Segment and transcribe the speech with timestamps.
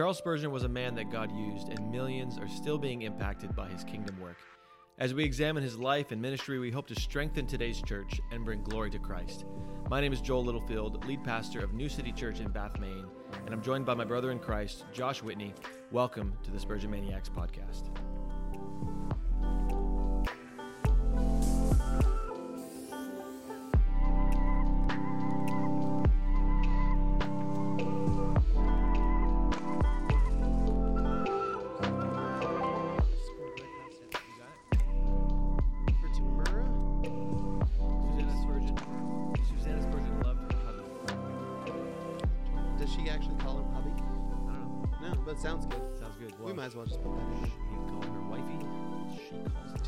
[0.00, 3.68] Charles Spurgeon was a man that God used, and millions are still being impacted by
[3.68, 4.38] his kingdom work.
[4.96, 8.62] As we examine his life and ministry, we hope to strengthen today's church and bring
[8.62, 9.44] glory to Christ.
[9.90, 13.08] My name is Joel Littlefield, lead pastor of New City Church in Bath, Maine,
[13.44, 15.52] and I'm joined by my brother in Christ, Josh Whitney.
[15.90, 17.90] Welcome to the Spurgeon Maniacs podcast.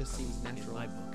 [0.02, 0.74] Just seems in natural.
[0.74, 1.14] my book.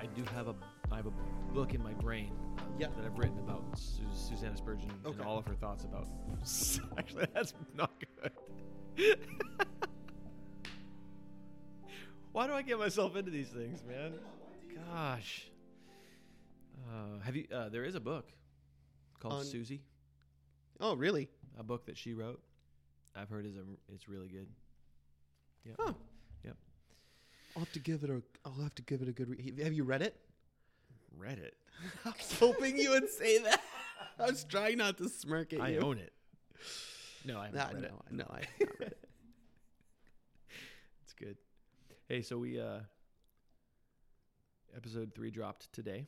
[0.00, 0.54] I do have a
[0.90, 1.12] I have a
[1.52, 2.86] book in my brain uh, Yeah.
[2.96, 5.18] that I've written about Su- Susanna Spurgeon Okay.
[5.18, 6.08] and all of her thoughts about.
[6.98, 7.92] Actually, that's not
[8.96, 9.18] good.
[12.32, 14.14] Why do I get myself into these things, man?
[14.90, 15.46] Gosh.
[16.88, 17.46] Uh, have you?
[17.54, 18.30] Uh, there is a book
[19.20, 19.82] called On- Susie,
[20.80, 21.28] Oh, really?
[21.58, 22.40] a book that she wrote.
[23.14, 23.60] I've heard is a
[23.92, 24.46] it's really good.
[25.66, 25.74] Yeah.
[25.78, 25.92] Huh.
[27.56, 28.22] I'll have to give it a.
[28.44, 29.28] I'll have to give it a good.
[29.28, 30.16] Re- have you read it?
[31.16, 31.54] Read it.
[32.04, 33.60] I was hoping you would say that.
[34.18, 35.80] I was trying not to smirk at I you.
[35.80, 36.12] own it.
[37.24, 38.12] No, I haven't Nah, read no, it.
[38.12, 39.08] no, I have not read it.
[41.02, 41.36] It's good.
[42.08, 42.80] Hey, so we uh
[44.76, 46.06] episode three dropped today.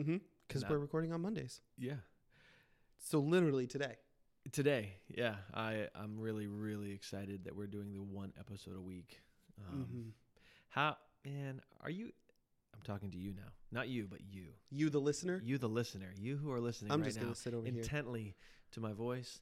[0.00, 0.16] Mm-hmm.
[0.46, 1.94] Because we're recording on Mondays, Yeah.
[2.98, 3.96] so literally today.
[4.52, 5.36] Today, yeah.
[5.52, 9.20] I I'm really really excited that we're doing the one episode a week.
[9.58, 10.12] Um, Mhm.
[10.68, 12.12] How man are you?
[12.74, 14.48] I'm talking to you now, not you, but you.
[14.70, 15.40] You, the listener.
[15.42, 16.12] You, the listener.
[16.18, 17.80] You who are listening I'm right just now gonna sit over here.
[17.80, 18.36] intently
[18.72, 19.40] to my voice.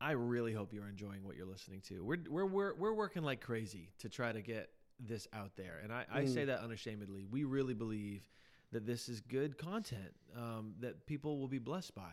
[0.00, 2.02] I really hope you're enjoying what you're listening to.
[2.02, 5.92] We're we're we're, we're working like crazy to try to get this out there, and
[5.92, 6.28] I, I Mm.
[6.32, 7.24] say that unashamedly.
[7.24, 8.28] We really believe
[8.72, 12.12] that this is good content um, that people will be blessed by.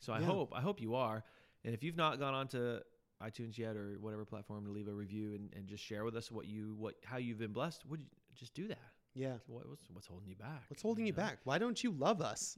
[0.00, 0.26] So I Yeah.
[0.26, 1.22] hope I hope you are.
[1.64, 2.82] And if you've not gone on to
[3.22, 6.30] iTunes yet or whatever platform to leave a review and, and just share with us
[6.30, 8.06] what you what how you've been blessed, would you
[8.36, 8.78] just do that?
[9.14, 9.34] Yeah.
[9.46, 10.64] What, what's what's holding you back?
[10.68, 11.16] What's holding you know?
[11.16, 11.38] back?
[11.44, 12.56] Why don't you love us?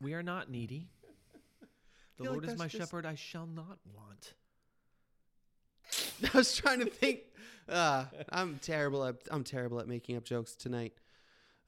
[0.00, 0.88] We are not needy.
[2.18, 4.34] The feel like Lord is my just- shepherd; I shall not want.
[6.34, 7.20] I was trying to think.
[7.68, 10.94] Uh, I'm terrible at I'm terrible at making up jokes tonight.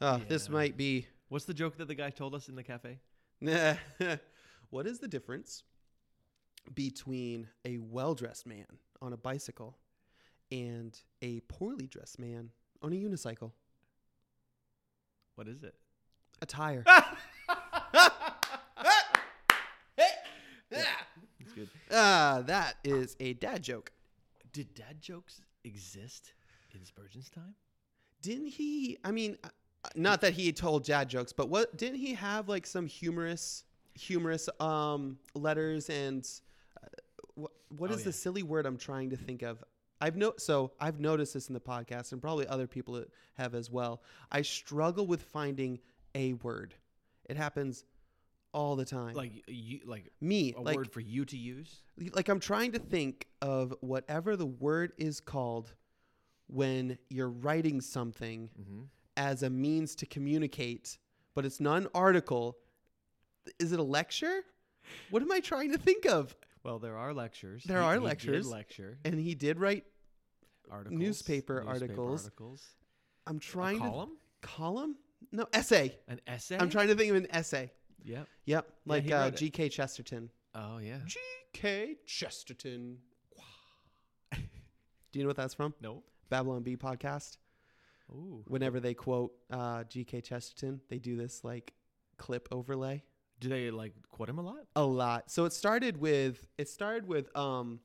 [0.00, 1.06] Uh, This might be.
[1.28, 2.98] What's the joke that the guy told us in the cafe?
[4.70, 5.62] what is the difference
[6.74, 8.66] between a well dressed man
[9.02, 9.76] on a bicycle
[10.50, 12.50] and a poorly dressed man
[12.82, 13.52] on a unicycle?
[15.34, 15.74] What is it?
[16.42, 16.84] A tire.
[21.40, 21.68] It's good.
[21.90, 23.92] Ah, that is a dad joke.
[24.52, 26.32] Did dad jokes exist
[26.74, 27.54] in Spurgeon's time?
[28.22, 28.98] Didn't he?
[29.04, 29.48] I mean, uh,
[29.94, 33.64] not that he told dad jokes, but what didn't he have like some humorous,
[33.94, 36.28] humorous um letters and
[37.78, 38.04] what Oh, is yeah.
[38.06, 39.62] the silly word I'm trying to think of?
[40.00, 43.02] I've no so I've noticed this in the podcast and probably other people
[43.34, 44.02] have as well.
[44.30, 45.78] I struggle with finding
[46.14, 46.74] a word.
[47.28, 47.84] It happens
[48.52, 49.14] all the time.
[49.14, 51.82] Like you, like me, a like word for you to use?
[52.12, 55.72] like I'm trying to think of whatever the word is called
[56.48, 58.82] when you're writing something Mm-hmm.
[59.16, 60.98] as a means to communicate,
[61.34, 62.56] but it's not an article.
[63.58, 64.42] Is it a lecture?
[65.10, 66.36] What am I trying to think of?
[66.64, 67.62] Well, there are lectures.
[67.64, 68.48] There He- are he did lectures.
[68.50, 69.84] lecture And he did write.
[70.70, 72.22] articles, newspaper articles.
[72.24, 72.66] articles.
[73.26, 74.96] I'm trying a column, to column.
[75.30, 75.98] No essay.
[76.08, 76.56] an essay.
[76.58, 77.70] I'm trying to think of an essay.
[78.04, 78.28] Yep.
[78.46, 79.30] Yep, like he uh.
[79.30, 79.68] G.K.
[79.70, 80.30] Chesterton.
[80.54, 80.98] Oh yeah.
[81.06, 81.96] G.K.
[82.06, 82.98] Chesterton.
[84.32, 84.38] Do
[85.18, 85.74] you know what that's from?
[85.80, 86.02] No.
[86.28, 87.36] Babylon Bee podcast.
[88.10, 88.42] Ooh.
[88.46, 90.20] Whenever they quote uh, G.K.
[90.20, 91.72] Chesterton, they do this like
[92.18, 93.02] clip overlay.
[93.40, 94.66] Do they like quote him a lot?
[94.76, 95.30] a lot.
[95.30, 97.80] So it started with it started with um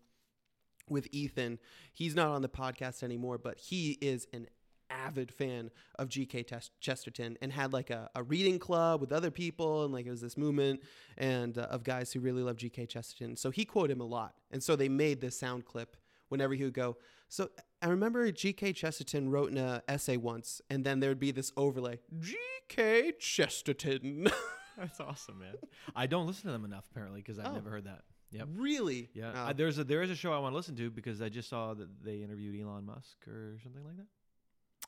[0.90, 1.60] with Ethan.
[1.94, 4.48] He's not on the podcast anymore, but he is an
[4.90, 5.70] avid fan
[6.00, 9.94] of GK Tes- Chesterton and had like a, a reading club with other people and
[9.94, 10.82] like it was this movement
[11.18, 13.36] and uh, of guys who really love GK Chesterton.
[13.36, 14.34] So he quoted him a lot.
[14.52, 15.96] And so they made this sound clip
[16.30, 16.98] whenever he would go.
[17.28, 17.50] So
[17.82, 21.52] I remember GK Chesterton wrote in a essay once and then there would be this
[21.56, 22.00] overlay.
[22.20, 24.28] GK Chesterton.
[24.80, 25.56] That's awesome, man.
[25.96, 27.54] I don't listen to them enough apparently because I've Oh.
[27.54, 28.04] never heard that.
[28.32, 28.48] Yep.
[28.56, 29.10] really?
[29.14, 29.46] Yeah, Oh.
[29.48, 31.50] I, there's a there is a show I want to listen to because I just
[31.50, 34.06] saw that they interviewed Elon Musk or something like that.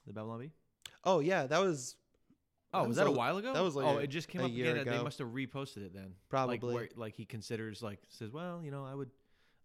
[0.07, 0.51] The Babylon Bee.
[1.03, 1.95] Oh yeah, that was
[2.73, 3.51] Oh, That was that a a- while ago?
[3.53, 4.85] that was like oh, a- it just came a up year again.
[4.85, 5.03] They ago.
[5.03, 6.13] must have reposted it then.
[6.29, 6.57] Probably.
[6.59, 9.09] Like, where, like he considers like says, well, you know, I would,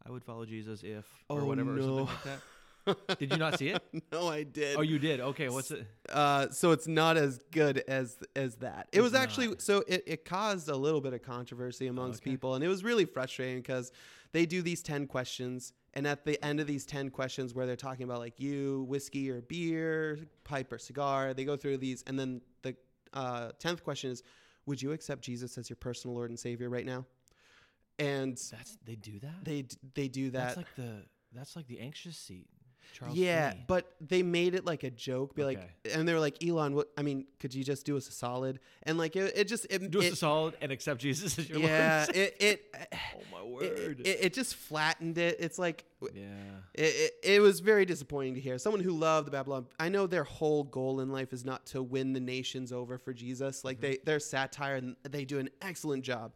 [0.04, 2.40] I would follow Jesus if or Oh, whatever or something like that.
[3.18, 3.82] Did you not see it?
[4.12, 4.76] no, I did.
[4.76, 5.20] Oh, you did.
[5.20, 5.86] Okay, what's it?
[6.12, 8.88] uh, so it's not as good as as that.
[8.92, 9.62] It It's was actually not.
[9.62, 12.30] so it, it caused a little bit of controversy amongst okay.
[12.30, 13.92] people, and it was really frustrating because
[14.32, 17.76] they do these ten questions, and at the end of these ten questions, where they're
[17.76, 22.18] talking about like you, whiskey or beer, pipe or cigar, they go through these, and
[22.18, 22.76] then the
[23.12, 24.22] uh, tenth question is,
[24.66, 27.04] would you accept Jesus as your personal Lord and Savior right now?
[27.98, 29.44] And That's they do that.
[29.44, 30.54] they they do that.
[30.54, 32.46] That's like the that's like the anxious seat.
[32.92, 33.64] Charles yeah, Finney.
[33.66, 35.34] but they made it like a joke.
[35.34, 35.60] Be like,
[35.92, 36.88] and they were like, Elon, what?
[36.96, 38.60] I mean, could you just do us a solid?
[38.84, 41.48] And like, it, it just it, do us it- a solid and accept Jesus as
[41.48, 42.16] your yeah, Lord.
[42.16, 44.00] it it, oh my it, word.
[44.00, 45.36] it it just flattened it.
[45.40, 45.84] It's like
[46.14, 46.22] yeah.
[46.74, 49.66] it, it, it was very disappointing to hear someone who loved the Babylon.
[49.78, 53.12] I know their whole goal in life is not to win the nations over for
[53.12, 53.64] Jesus.
[53.64, 53.92] Like mm-hmm.
[53.92, 56.32] they their satire and they do an excellent job.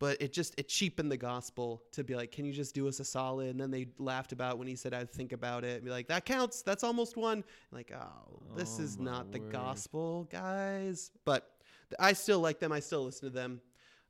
[0.00, 3.00] But it just it cheapened the gospel to be like, can you just do us
[3.00, 3.48] a solid?
[3.48, 6.06] And then they laughed about when he said I'd think about it and be like,
[6.08, 6.62] that counts.
[6.62, 7.42] That's almost one.
[7.72, 9.50] Like, oh, this Oh is not the word.
[9.52, 11.10] gospel, guys.
[11.24, 11.50] But
[11.98, 12.70] I still like them.
[12.70, 13.60] I still listen to them.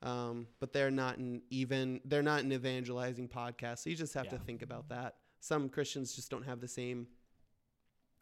[0.02, 3.78] Um, but they're not an even they're not an evangelizing podcast.
[3.78, 5.16] So you just have to think about that.
[5.40, 7.06] Some Christians just don't have the same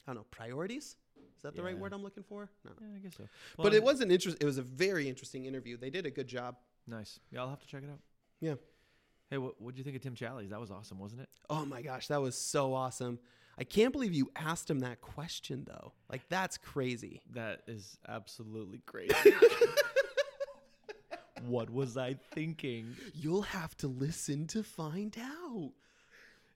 [0.07, 0.97] I don't know, priorities?
[1.37, 2.49] Is that the right word I'm looking for?
[2.65, 2.71] No.
[2.81, 3.25] Yeah, I guess so.
[3.57, 5.77] but Well, it was an interest it was a very interesting interview.
[5.77, 6.57] They did a good job.
[6.87, 7.19] Nice.
[7.31, 8.01] Yeah, I'll have to check it out.
[8.41, 8.55] Yeah.
[9.31, 10.51] Hey, what what do you think of Tim Challies?
[10.51, 11.29] That was awesome, wasn't it?
[11.51, 13.19] Oh my gosh, that was so awesome.
[13.59, 15.93] I can't believe you asked him that question though.
[16.11, 17.23] Like that's crazy.
[17.33, 19.15] That is absolutely crazy.
[21.47, 22.95] what was I thinking?
[23.15, 25.73] You'll have to listen to find out.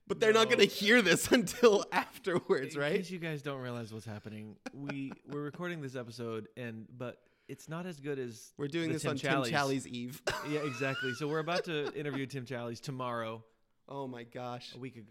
[0.07, 2.95] But they're not going to hear this until afterwards, In right?
[2.97, 7.17] case you guys don't realize what's happening, we we're recording this episode, and but
[7.47, 9.45] it's not as good as We're doing this Tim on Challies.
[9.45, 10.21] Tim Challies Eve.
[10.49, 11.13] yeah, exactly.
[11.13, 13.43] So we're about to interview Tim Challies tomorrow,
[13.89, 14.73] oh my gosh.
[14.75, 15.07] a week ago.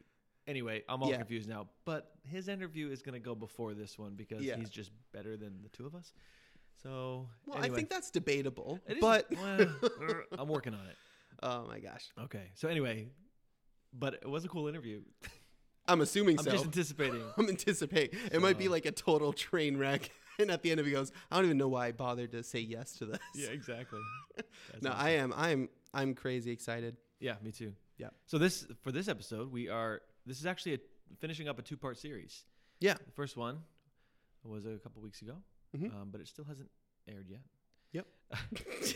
[0.47, 1.19] Anyway, I'm all Yeah.
[1.19, 1.69] confused now.
[1.85, 4.57] But his interview is going to go before this one because Yeah.
[4.57, 6.13] he's just better than the two of us.
[6.83, 8.81] So Well, anyway, I think that's debatable.
[8.89, 9.67] It is- but well,
[10.39, 10.97] I'm working on it.
[11.43, 12.07] oh my gosh.
[12.19, 12.51] Okay.
[12.55, 13.09] So anyway,
[13.93, 15.03] but it was a cool interview.
[15.87, 16.51] I'm assuming I'm so.
[16.53, 17.23] just anticipating.
[17.37, 18.19] I'm anticipating.
[18.33, 20.11] It might be like a total train wreck.
[20.43, 22.43] And at the end of it goes, I don't even know why I bothered to
[22.43, 23.19] say yes to this.
[23.35, 24.01] yeah, exactly.
[24.83, 25.07] No, awesome.
[25.07, 25.35] I am.
[25.37, 25.69] I'm.
[25.93, 26.97] I'm crazy excited.
[27.19, 27.75] Yeah, me too.
[27.99, 28.09] Yeah.
[28.27, 30.79] So this for this episode, we are this is actually a,
[31.19, 32.45] finishing up a two part series.
[32.81, 32.95] Yeah.
[32.95, 33.59] The first one
[34.45, 35.35] was a couple weeks ago,
[35.77, 35.93] Mhm.
[35.95, 36.71] um, but it still hasn't
[37.07, 37.41] aired yet.
[37.93, 38.07] Yep.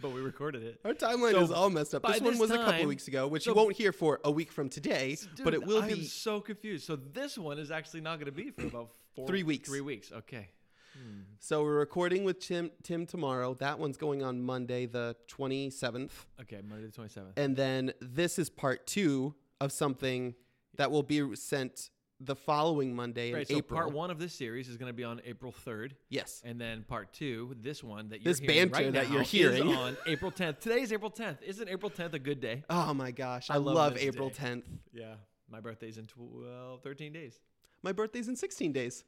[0.00, 0.80] but we recorded it.
[0.84, 2.02] Our timeline So, is all messed up.
[2.02, 4.20] by This one this was a couple weeks ago, which so- you won't hear for
[4.24, 6.04] a week from today, but it will I be.
[6.04, 6.86] so confused.
[6.86, 9.68] So this one is actually not going to be for about four, Three weeks.
[9.68, 10.12] Three weeks.
[10.12, 10.48] Okay.
[10.94, 11.20] Hmm.
[11.40, 13.54] So we're recording with Tim Tim tomorrow.
[13.54, 16.10] That one's going on Monday, the 27th.
[16.42, 17.38] Okay, Monday the twenty seventh.
[17.38, 20.34] And then this is part two of something
[20.76, 23.40] that will be sent the following Monday Right.
[23.42, 23.78] in So April.
[23.78, 25.96] part one of this series is going to be on April third.
[26.08, 26.40] Yes.
[26.46, 29.30] And then part two, this one that you're This hearing banter right that you're is
[29.30, 29.68] hearing.
[29.74, 30.60] on April 10th.
[30.60, 31.42] Today's April 10th.
[31.42, 32.64] Isn't April 10th a good day?
[32.70, 33.50] Oh my gosh.
[33.50, 34.34] I, I love love, April day.
[34.44, 34.62] 10th.
[34.94, 35.14] Yeah.
[35.50, 37.38] My birthday's in 12, 13 days.
[37.86, 39.04] My birthday's in 16 days.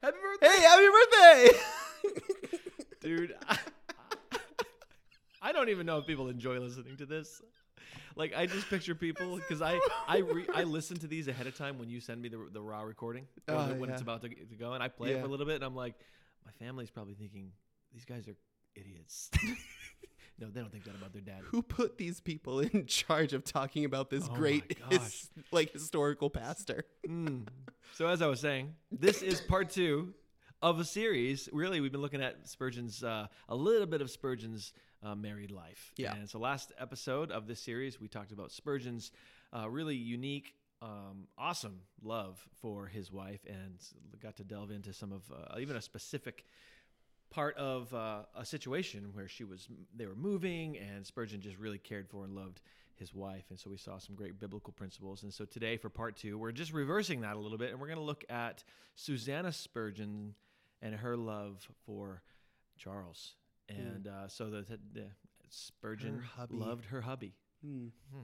[0.00, 2.58] Happy birthday, Hey, happy birthday!
[3.00, 3.34] dude!
[3.48, 3.58] I,
[5.42, 7.42] I don't even know if people enjoy listening to this.
[8.14, 11.56] Like I just picture people because I I re, I listen to these ahead of
[11.56, 14.28] time when you send me the, the raw recording or Oh, when it's about to,
[14.28, 15.94] to go and I play it for a little bit and I'm like
[16.46, 17.50] my family's probably thinking
[17.92, 18.36] these guys are
[18.76, 19.28] idiots.
[20.40, 21.40] no, they don't think that about their dad.
[21.44, 26.30] Who put these people in charge of talking about this Oh great his, like historical
[26.30, 26.84] pastor?
[27.06, 27.46] Mm.
[27.92, 30.14] So as I was saying, this is part two
[30.62, 31.48] of a series.
[31.52, 35.92] Really, we've been looking at Spurgeon's uh, a little bit of Spurgeon's uh, married life.
[35.96, 36.14] Yeah.
[36.14, 39.10] And so last episode of this series, we talked about Spurgeon's
[39.54, 40.54] uh, really unique.
[40.82, 43.74] Um, awesome love for his wife, and
[44.22, 46.46] got to delve into some of uh, even a specific
[47.30, 51.78] part of uh, a situation where she was they were moving and Spurgeon just really
[51.78, 52.60] cared for and loved
[52.96, 56.16] his wife and so we saw some great biblical principles and so today for part
[56.16, 58.62] 2 we're just reversing that a little bit and we're going to look at
[58.94, 60.34] Susanna Spurgeon
[60.82, 62.20] and her love for
[62.76, 63.34] Charles
[63.68, 65.04] and uh, so the, the
[65.48, 67.34] Spurgeon Her loved her hubby
[67.64, 67.88] Hmm.
[68.12, 68.20] Hmm.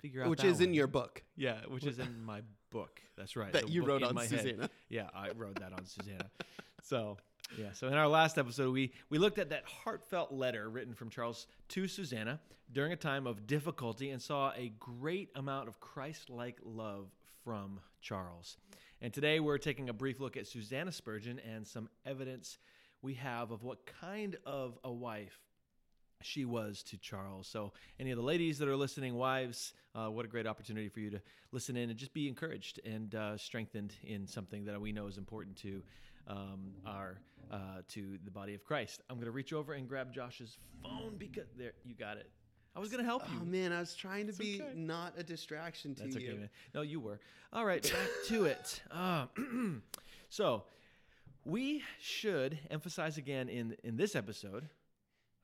[0.00, 3.52] figure out Which is in your book yeah which is in my book that's right
[3.52, 4.40] that the you wrote on my head.
[4.40, 4.70] Susanna.
[4.88, 6.30] Yeah, I wrote that on Susanna.
[6.82, 7.16] So
[7.56, 11.10] yeah, so in our last episode, we we looked at that heartfelt letter written from
[11.10, 12.40] Charles to Susanna
[12.72, 17.10] during a time of difficulty and saw a great amount of Christ-like love
[17.44, 18.58] from Charles.
[19.00, 22.58] And today we're taking a brief look at Susanna Spurgeon and some evidence
[23.00, 25.40] we have of what kind of a wife
[26.20, 27.46] she was to Charles.
[27.46, 31.00] So, any of the ladies that are listening, wives, uh, what a great opportunity for
[31.00, 31.20] you to
[31.52, 35.16] listen in and just be encouraged and uh, strengthened in something that we know is
[35.16, 35.82] important to
[36.28, 37.18] um, our
[37.50, 37.56] uh,
[37.88, 39.02] to the body of Christ.
[39.08, 42.30] I'm going to reach over and grab Josh's phone because there you got it.
[42.76, 43.38] I was going to help you.
[43.40, 44.72] Oh man, I was trying to be okay.
[44.76, 46.28] not a distraction to That's you.
[46.28, 46.50] okay, man.
[46.74, 47.18] No, you were.
[47.52, 48.82] All right, back to it.
[48.90, 49.26] Uh,
[50.28, 50.64] so,
[51.44, 54.68] we should emphasize again in in this episode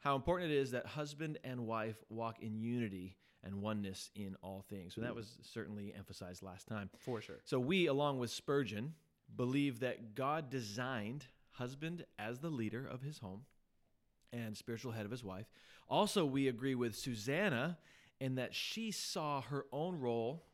[0.00, 4.64] how important it is that husband and wife walk in unity and oneness in all
[4.68, 4.96] things.
[4.96, 6.90] And that was certainly emphasized last time.
[6.98, 7.40] For sure.
[7.44, 8.94] So we, along with Spurgeon,
[9.36, 13.42] believe that God designed husband as the leader of his home
[14.32, 15.46] and spiritual head of his wife.
[15.88, 17.78] Also, we agree with Susanna
[18.20, 20.44] in that she saw her own role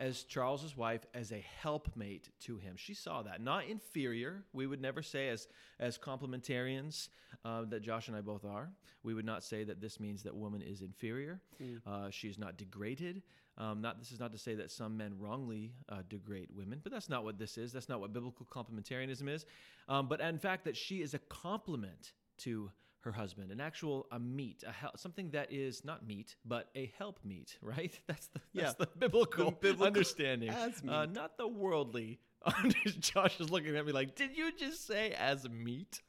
[0.00, 2.74] as Charles's wife as a helpmate to him.
[2.76, 4.44] She saw that, not inferior.
[4.52, 5.46] We would never say as
[5.78, 7.08] as complementarians
[7.44, 8.70] uh, that Josh and I both are.
[9.02, 11.40] We would not say that this means that woman is inferior.
[11.86, 13.22] Uh, she is not degraded.
[13.56, 16.90] Um, not this is not to say that some men wrongly uh, degrade women, but
[16.92, 17.72] that's not what this is.
[17.72, 19.46] That's not what biblical complementarianism is.
[19.88, 22.70] Um, but in fact, that she is a complement to
[23.00, 26.92] her husband, an actual a meat, a hel- something that is not meat, but a
[26.98, 27.96] help meet, right?
[28.08, 28.86] That's the that's Yeah.
[28.86, 32.18] the biblical, biblical understanding, uh, not the worldly.
[33.00, 36.00] Josh is looking at me like, "Did you just say as meat?"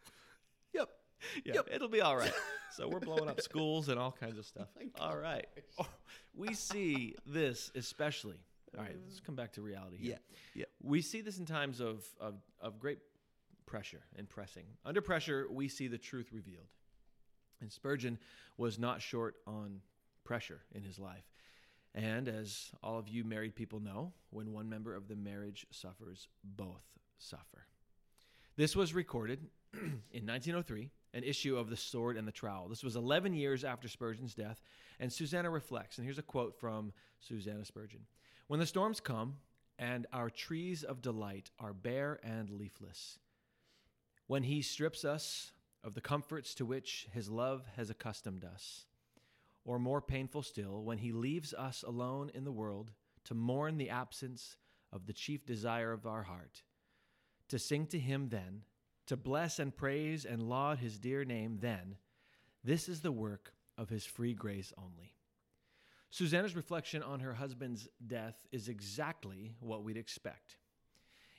[1.43, 1.55] Yep.
[1.55, 2.33] Yeah, it'll be all right.
[2.71, 4.67] so we're blowing up schools and all kinds of stuff.
[4.75, 5.47] my all right,
[5.79, 5.87] Oh,
[6.35, 8.39] we see this especially.
[8.77, 10.11] All right, let's come back to reality here.
[10.11, 10.61] Yeah.
[10.61, 10.65] Yeah.
[10.83, 12.99] We see this in times of, of, of great
[13.65, 14.65] pressure and pressing.
[14.85, 16.67] Under pressure, we see the truth revealed.
[17.61, 18.19] And Spurgeon
[18.57, 19.79] was not short on
[20.25, 21.23] pressure in his life.
[21.93, 26.27] And as all of you married people know, when one member of the marriage suffers,
[26.43, 26.83] both
[27.17, 27.67] suffer.
[28.57, 29.47] This was recorded
[30.11, 32.67] in 1903, an issue of The Sword and the Trowel.
[32.67, 34.61] This was 11 years after Spurgeon's death,
[34.99, 35.97] and Susanna reflects.
[35.97, 38.01] And here's a quote from Susanna Spurgeon
[38.47, 39.37] When the storms come,
[39.77, 43.19] and our trees of delight are bare and leafless,
[44.27, 45.51] when he strips us
[45.83, 48.85] of the comforts to which his love has accustomed us,
[49.63, 52.91] or more painful still, when he leaves us alone in the world
[53.25, 54.57] to mourn the absence
[54.91, 56.63] of the chief desire of our heart,
[57.49, 58.61] to sing to him then,
[59.07, 61.97] to bless and praise and laud his dear name then,
[62.63, 65.13] this is the work of his free grace only.
[66.09, 70.57] Susanna's reflection on her husband's death is exactly what we'd expect.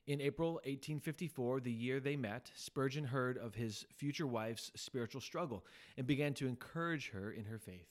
[0.07, 5.65] In April 1854, the year they met, Spurgeon heard of his future wife's spiritual struggle
[5.97, 7.89] and began to encourage her in her faith.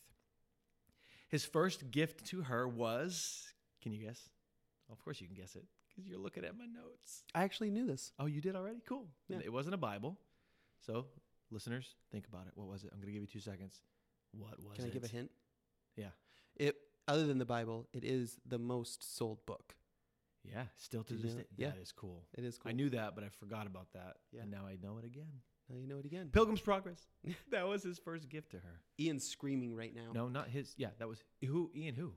[1.27, 3.51] His first gift to her was
[3.81, 4.29] can you guess?
[4.91, 7.23] Of course, you can guess it because you're looking at my notes.
[7.33, 8.11] I actually knew this.
[8.19, 8.81] Oh, you did already?
[8.87, 9.07] Cool.
[9.27, 9.37] Yeah.
[9.43, 10.17] It wasn't a Bible.
[10.85, 11.05] So,
[11.51, 12.53] listeners, think about it.
[12.55, 12.89] What was it?
[12.93, 13.81] I'm going to give you two seconds.
[14.31, 14.75] What was it?
[14.75, 14.89] Can it?
[14.89, 15.31] I give a hint?
[15.95, 16.09] Yeah.
[16.57, 16.75] It
[17.07, 19.75] other than the Bible, it is the most sold book.
[20.43, 21.45] Yeah, still to this day.
[21.57, 21.69] Yeah.
[21.69, 22.23] That is cool.
[22.37, 22.69] It is cool.
[22.69, 24.17] I knew that, but I forgot about that.
[24.31, 24.41] Yeah.
[24.41, 25.41] And now I know it again.
[25.69, 26.29] Now you know it again.
[26.31, 27.07] Pilgrim's Progress.
[27.51, 28.81] that was his first gift to her.
[28.99, 30.11] Ian's screaming right now.
[30.13, 30.75] No, not his.
[30.77, 31.71] Yeah, that was who?
[31.75, 32.13] Ian who?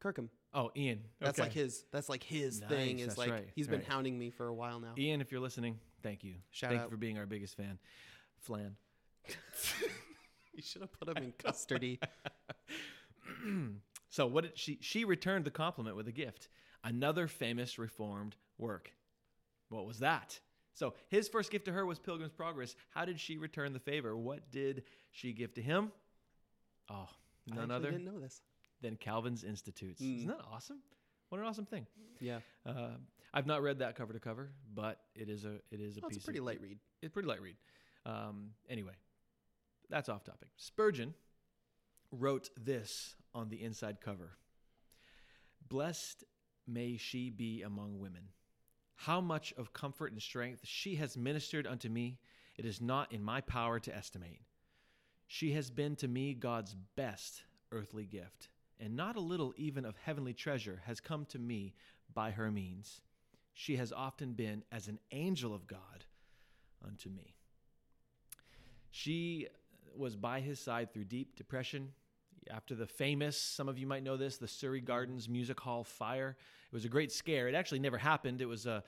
[0.00, 0.30] Kirkham.
[0.54, 1.00] Oh, Ian.
[1.20, 1.84] That's like his.
[1.90, 2.98] That's like his Nice, thing.
[3.00, 3.88] Is like right, he's been right.
[3.88, 4.94] hounding me for a while now.
[4.96, 6.34] Ian, if you're listening, thank you.
[6.50, 6.84] Shout thank out.
[6.84, 7.78] you for being our biggest fan.
[8.40, 8.76] Flan.
[10.56, 11.98] You should have put him in custody.
[14.08, 16.48] So what did she she returned the compliment with a gift.
[16.84, 18.92] Another famous reformed work.
[19.70, 20.38] What was that?
[20.72, 22.76] So his first gift to her was Pilgrim's Progress.
[22.90, 24.16] How did she return the favor?
[24.16, 25.90] What did she give to him?
[26.88, 27.08] Oh,
[27.48, 28.40] none actually other didn't know this.
[28.84, 30.02] Than Calvin's Institutes.
[30.02, 30.16] Mm.
[30.18, 30.78] Isn't that awesome?
[31.30, 31.86] What an awesome thing.
[32.20, 32.90] Yeah, Uh,
[33.32, 36.10] I've not read that cover to cover, but it is a it is a well,
[36.10, 36.78] piece it's a pretty of, light read.
[37.02, 37.56] it's pretty light read.
[38.06, 38.92] Um, anyway,
[39.90, 40.48] that's off topic.
[40.56, 41.14] Spurgeon
[42.12, 44.36] wrote this on the inside cover
[45.68, 46.24] Blessed
[46.66, 48.28] may she be among women.
[48.96, 52.18] How much of comfort and strength she has ministered unto me,
[52.56, 54.42] it is not in my power to estimate.
[55.26, 58.48] She has been to me God's best earthly gift,
[58.84, 61.72] and not a little even of heavenly treasure has come to me
[62.12, 63.00] by her means.
[63.54, 66.04] She has often been as an angel of God
[66.86, 67.34] unto me.
[68.90, 69.48] She
[69.96, 71.92] was by his side through deep depression.
[72.50, 76.36] After the famous, some of you might know this, the Surrey Gardens Music Hall fire.
[76.70, 77.48] It was a great scare.
[77.48, 78.42] It actually never happened.
[78.42, 78.82] It was, uh,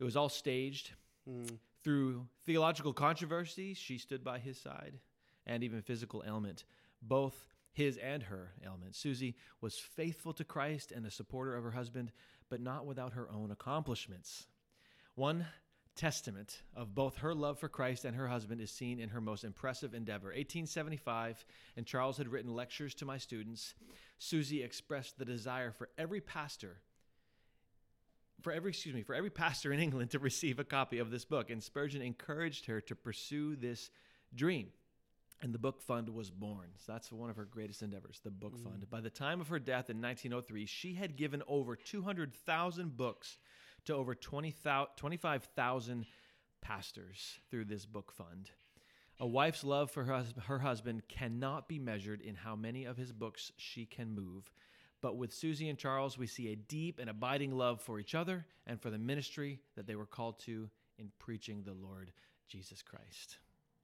[0.00, 0.90] it was all staged.
[1.30, 1.56] Mm.
[1.84, 4.98] Through theological controversy, she stood by his side,
[5.46, 6.64] and even physical ailment,
[7.00, 8.94] both his and her ailment.
[8.94, 12.10] Susie was faithful to Christ and a supporter of her husband,
[12.48, 14.46] but not without her own accomplishments.
[15.14, 15.44] One
[15.94, 19.44] testament of both her love for Christ and her husband is seen in her most
[19.44, 20.28] impressive endeavor.
[20.28, 21.44] 1875,
[21.76, 23.74] and Charles had written lectures to my students.
[24.18, 26.78] Susie expressed the desire for every pastor
[28.42, 31.24] for every excuse me for every pastor in England to receive a copy of this
[31.24, 33.90] book and Spurgeon encouraged her to pursue this
[34.34, 34.68] dream
[35.42, 36.68] and the book fund was born.
[36.78, 38.64] So that's one of her greatest endeavors, the book mm.
[38.64, 38.88] fund.
[38.90, 43.38] By the time of her death in 1903, she had given over 200,000 books
[43.84, 44.54] to over 20,
[44.96, 46.06] 25,000
[46.60, 48.50] pastors through this book fund.
[49.18, 53.12] A wife's love for her, her husband cannot be measured in how many of his
[53.12, 54.50] books she can move.
[55.00, 58.44] But with Susie and Charles, we see a deep and abiding love for each other
[58.66, 62.10] and for the ministry that they were called to in preaching the Lord
[62.48, 63.38] Jesus Christ.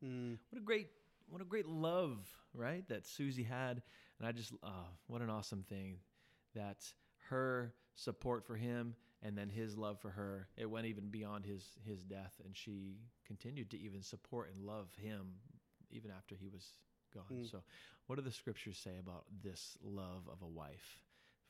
[0.04, 0.38] Mm.
[0.50, 0.88] What a great
[1.32, 2.18] what a great love,
[2.52, 2.86] right?
[2.88, 3.80] That Susie had.
[4.18, 5.96] And I just, uh, what an awesome thing
[6.54, 6.84] that
[7.30, 11.64] her support for him and then his love for her, it went even beyond his,
[11.86, 12.34] his death.
[12.44, 15.36] And she continued to even support and love him
[15.90, 16.74] even after he was
[17.14, 17.24] gone.
[17.32, 17.50] Mm.
[17.50, 17.62] So,
[18.08, 21.00] what do the scriptures say about this love of a wife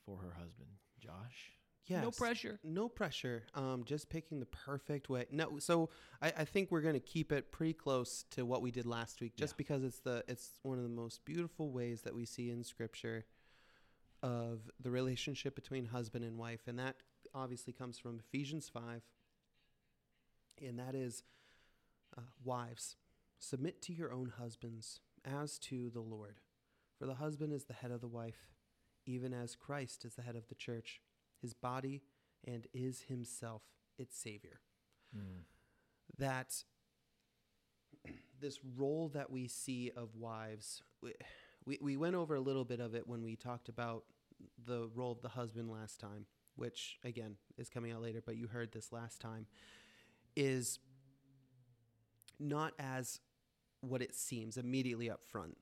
[0.07, 0.71] for her husband?
[1.01, 1.51] Josh?
[1.87, 2.05] Yes.
[2.05, 2.61] No pressure.
[2.63, 3.43] No pressure.
[3.55, 5.27] Um, just picking the perfect way.
[5.33, 8.71] No, so I, I think we're going to keep it pretty close to what we
[8.71, 9.59] did last week, just yeah.
[9.59, 13.25] because it's the it's one of the most beautiful ways that we see in Scripture
[14.23, 16.95] of the relationship between husband and wife, and that
[17.35, 19.03] obviously comes from Ephesians five,
[20.65, 21.25] and that is,
[22.17, 22.97] uh, wives,
[23.41, 26.37] submit to your own husbands as to the Lord,
[26.97, 28.53] for the husband is the head of the wife,
[29.05, 31.01] even as Christ is the head of the church
[31.43, 32.03] his body,
[32.47, 33.63] and is himself
[33.99, 34.61] its savior.
[35.17, 35.43] Mm.
[36.19, 36.55] That
[38.41, 40.83] this role that we see of wives,
[41.65, 44.05] we, we went over a little bit of it when we talked about
[44.67, 46.27] the role of the husband last time,
[46.57, 49.47] which again is coming out later, but you heard this last time,
[50.35, 50.79] is
[52.41, 53.21] not as
[53.81, 55.57] what it seems immediately up front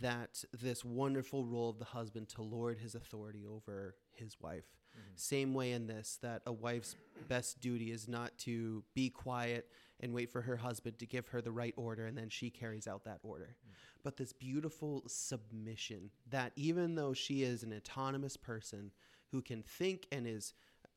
[0.00, 5.12] that this wonderful role of the husband to lord his authority over his wife Mm-hmm.
[5.16, 6.96] Same way in this, that a wife's
[7.28, 9.68] best duty is not to be quiet
[10.00, 12.86] and wait for her husband to give her the right order and then she carries
[12.86, 13.56] out that order.
[13.60, 13.72] Mm-hmm.
[14.02, 18.90] But this beautiful submission that even though she is an autonomous person
[19.30, 20.52] who can think and is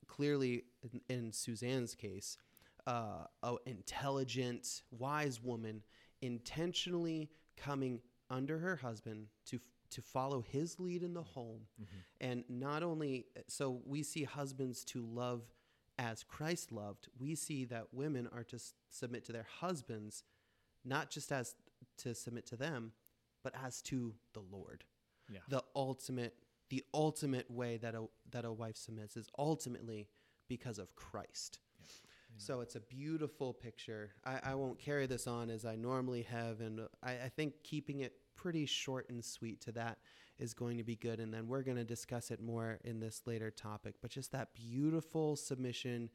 [0.06, 2.36] clearly, in, in Susanna's case,
[2.86, 5.82] uh, an intelligent, wise woman,
[6.20, 8.00] intentionally coming
[8.30, 9.60] under her husband to
[9.90, 11.96] to follow his lead in the home mm-hmm.
[12.20, 15.42] and not only so we see husbands to love
[15.98, 20.24] as Christ loved we see that women are to s- submit to their husbands
[20.84, 21.54] not just as
[21.98, 22.92] to submit to them
[23.42, 24.84] but as to the Lord
[25.30, 25.40] yeah.
[25.48, 26.34] the ultimate
[26.70, 30.08] the ultimate way that a that a wife submits is ultimately
[30.48, 31.58] because of Christ.
[32.38, 34.10] So it's a beautiful picture.
[34.24, 38.00] I, I, won't carry this on as I normally have, and I, I think keeping
[38.00, 39.98] it pretty short and sweet to that
[40.38, 41.18] is going to be good.
[41.18, 43.96] And then we're going to discuss it more in this later topic.
[44.00, 46.10] But just that beautiful submission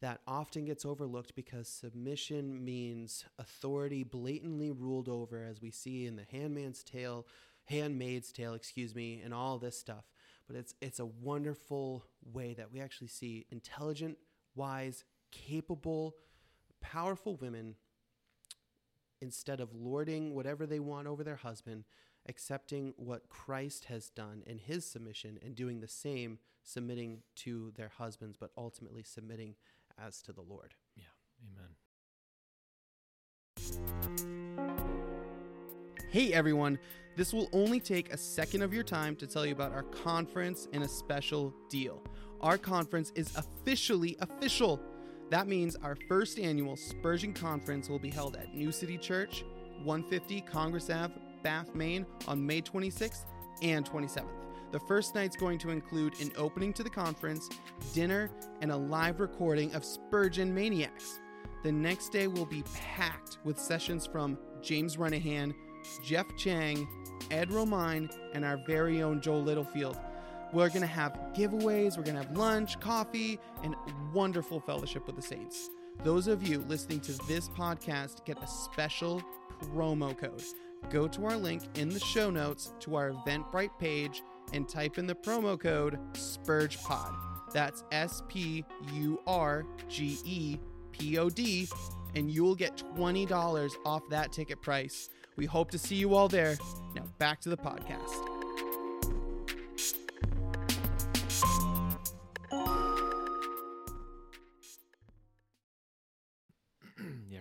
[0.00, 6.14] that often gets overlooked because submission means authority blatantly ruled over, as we see in
[6.14, 7.26] the handmaid's tale,
[7.64, 10.04] handmaid's tale, excuse me, and all this stuff.
[10.46, 14.18] But it's it's a wonderful way that we actually see intelligent,
[14.54, 16.14] wise, capable,
[16.80, 17.74] powerful women
[19.20, 21.84] instead of lording whatever they want over their husband,
[22.28, 27.90] accepting what Christ has done in his submission and doing the same, submitting to their
[27.98, 29.54] husbands, but ultimately submitting
[29.98, 30.74] as to the Lord.
[30.96, 31.04] Yeah.
[31.50, 31.70] Amen.
[36.10, 36.78] Hey everyone,
[37.16, 40.68] this will only take a second of your time to tell you about our conference
[40.72, 42.02] and a special deal.
[42.40, 44.80] Our conference is officially official.
[45.30, 49.44] That means our first annual Spurgeon Conference will be held at New City Church,
[49.82, 53.24] 150 Congress Ave, Bath, Maine on May 26th
[53.62, 54.28] and 27th.
[54.72, 57.48] The first night's going to include an opening to the conference,
[57.92, 61.20] dinner, and a live recording of Spurgeon Maniacs.
[61.62, 65.54] The next day will be packed with sessions from James Renihan,
[66.02, 66.88] Jeff Chang,
[67.30, 69.96] Ed Romine, and our very own Joel Littlefield.
[70.52, 73.74] We're going to have giveaways, we're going to have lunch, coffee, and
[74.12, 75.70] wonderful fellowship with the saints.
[76.02, 79.22] Those of you listening to this podcast get a special
[79.74, 80.42] promo code.
[80.90, 85.06] Go to our link in the show notes to our Eventbrite page and type in
[85.06, 87.14] the promo code SPURGEPOD.
[87.52, 90.58] That's S P U R G E
[90.92, 91.68] P O D,
[92.14, 95.08] and you will get $20 off that ticket price.
[95.36, 96.56] We hope to see you all there.
[96.94, 98.33] Now, back to the podcast.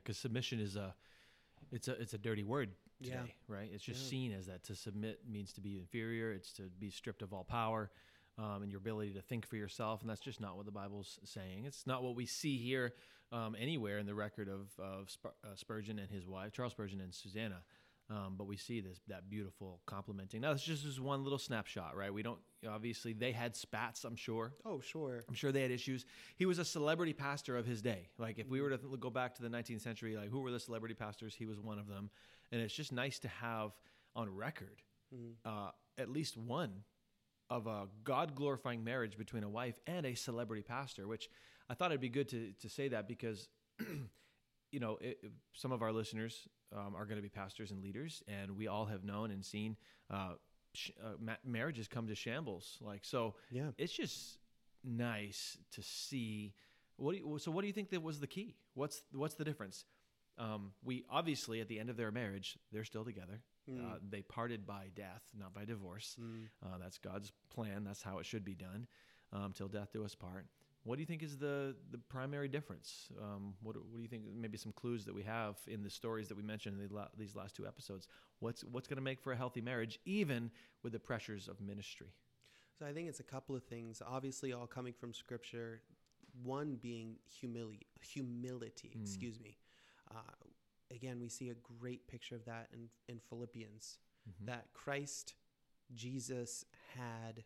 [0.03, 0.93] Because submission is a
[1.71, 2.69] it's a it's a dirty word
[3.01, 3.33] today, Yeah.
[3.47, 3.69] right?
[3.73, 4.09] It's just Yeah.
[4.09, 4.63] seen as that.
[4.65, 6.31] To submit means to be inferior.
[6.31, 7.89] It's to be stripped of all power.
[8.35, 11.19] Um, and your ability to think for yourself, and that's just not what the Bible's
[11.23, 11.65] saying.
[11.65, 12.95] It's not what we see here
[13.31, 17.13] um, anywhere in the record of, of uh, Spurgeon and his wife, Charles Spurgeon and
[17.13, 17.61] Susanna.
[18.13, 20.41] Um, but we see this that beautiful complementing.
[20.41, 22.13] Now, that's just as one little snapshot, right?
[22.13, 24.53] We don't obviously they had spats, I'm sure.
[24.65, 25.23] Oh, sure.
[25.27, 26.05] I'm sure they had issues.
[26.35, 28.09] He was a celebrity pastor of his day.
[28.19, 30.59] Like if we were to go back to the 19th century, like who were the
[30.59, 31.33] celebrity pastors?
[31.33, 32.11] He was one of them.
[32.51, 33.71] And it's just nice to have
[34.15, 34.83] on record
[35.45, 36.83] uh, at least one
[37.49, 41.07] of a God glorifying marriage between a wife and a celebrity pastor.
[41.07, 41.29] Which
[41.67, 43.47] I thought it'd be good to to say that because.
[44.73, 48.23] You know, it, some of our listeners um, are going to be pastors and leaders,
[48.27, 49.77] and we all have known and seen
[50.09, 50.33] uh,
[50.73, 52.79] sh- uh, ma- marriages come to shambles.
[52.81, 53.69] Like so, Yeah.
[53.77, 54.39] it's just
[54.83, 56.55] nice to see.
[56.97, 58.55] What do you, so what do you think that was the key?
[58.73, 59.85] What's what's the difference?
[60.39, 63.41] Um, we obviously at the end of their marriage they're still together.
[63.69, 66.17] Uh, they parted by death not by divorce.
[66.65, 67.83] Uh, that's god's plan.
[67.85, 68.87] That's how it should be done
[69.31, 70.47] um, till death do us part
[70.83, 74.23] what do you think is the the primary difference um, what, what do you think
[74.35, 77.07] maybe some clues that we have in the stories that we mentioned in the la-
[77.17, 78.07] these last two episodes
[78.39, 80.51] what's what's going to make for a healthy marriage even
[80.83, 82.11] with the pressures of ministry
[82.79, 84.01] So I think it's a couple of things.
[84.17, 85.81] Obviously, all coming from Scripture.
[86.43, 87.85] One being humility.
[88.01, 88.89] Humility.
[88.97, 89.01] Mm.
[89.03, 89.57] Excuse me.
[90.09, 90.35] Uh,
[90.97, 93.99] again, we see a great picture of that in in Philippians.
[94.27, 94.45] Mhm.
[94.47, 95.35] That Christ,
[95.93, 96.65] Jesus
[96.97, 97.43] had,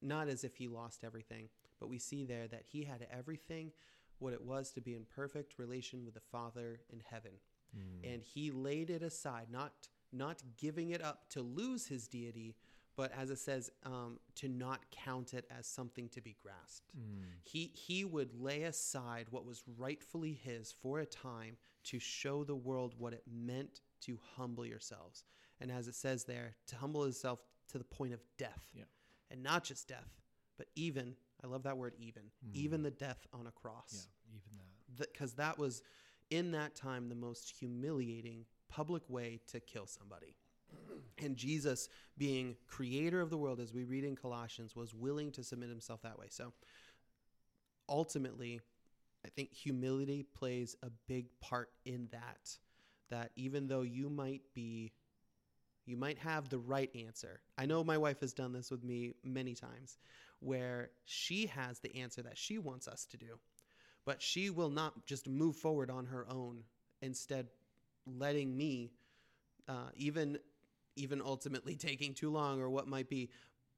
[0.00, 1.48] not as if he lost everything,
[1.82, 3.72] but we see there that he had everything,
[4.20, 7.32] what it was to be in perfect relation with the Father in heaven
[7.74, 8.12] Mm.
[8.12, 9.72] and he laid it aside not
[10.12, 12.54] not giving it up to lose his deity
[12.96, 17.22] but as it says um, to not count it as something to be grasped Mm.
[17.42, 22.54] he he would lay aside what was rightfully his for a time to show the
[22.68, 25.24] world what it meant to humble yourselves
[25.58, 28.84] and as it says there to humble himself to the point of death Yeah.
[29.30, 30.12] and not just death
[30.58, 32.50] but even i love that word even hmm.
[32.54, 35.12] even the death on a cross Yeah, even that.
[35.12, 35.82] because that was
[36.30, 40.34] in that time the most humiliating public way to kill somebody.
[41.18, 45.44] And Jesus, being creator of the world, as we read in Colossians, was willing to
[45.44, 46.26] submit himself that way.
[46.30, 46.54] So
[47.88, 48.60] ultimately,
[49.26, 52.56] I think humility plays a big part in that.
[53.10, 54.92] That even though you might be,
[55.84, 57.40] you might have the right answer.
[57.58, 59.98] I know my wife has done this with me many times
[60.42, 63.38] where she has the answer that she wants us to do
[64.04, 66.64] but she will not just move forward on her own
[67.00, 67.48] instead
[68.06, 68.90] letting me
[69.68, 70.38] uh, even
[70.96, 73.30] even ultimately taking too long or what might be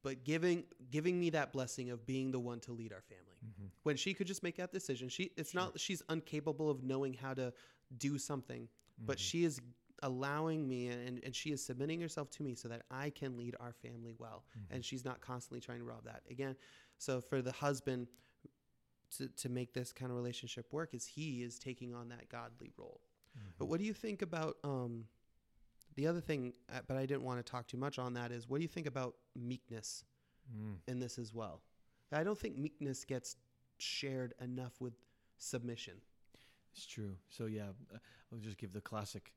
[0.02, 3.66] but giving giving me that blessing of being the one to lead our family Mm-hmm.
[3.82, 7.34] when she could just make that decision she it's not she's incapable of knowing how
[7.34, 7.52] to
[7.98, 8.68] do something
[9.06, 9.22] but Mm-hmm.
[9.22, 9.60] she is
[10.04, 13.54] allowing me and, and she is submitting herself to me so that i can lead
[13.60, 14.74] our family well Mm-hmm.
[14.74, 16.54] and she's not constantly trying to rob that again
[16.98, 18.06] so for the husband
[19.16, 22.72] to, to make this kind of relationship work is he is taking on that godly
[22.76, 23.00] role.
[23.58, 25.04] But what do you think about um,
[25.94, 26.52] the other thing?
[26.72, 28.32] Uh, but I didn't want to talk too much on that.
[28.32, 30.04] Is what do you think about meekness
[30.54, 30.76] Mm.
[30.88, 31.62] in this as well?
[32.12, 33.36] I don't think meekness gets
[33.78, 34.92] shared enough with
[35.38, 35.94] submission.
[36.74, 37.16] It's true.
[37.28, 37.98] So yeah, uh,
[38.32, 39.32] I'll just give the classic